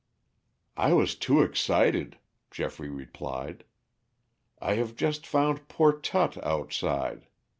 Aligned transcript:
"I 0.77 0.93
was 0.93 1.13
too 1.13 1.43
excited," 1.43 2.17
Geoffrey 2.49 2.89
replied. 2.89 3.65
"I 4.59 4.73
have 4.73 4.95
just 4.95 5.27
found 5.27 5.67
poor 5.67 5.93
Tut 5.93 6.43
outside. 6.43 7.27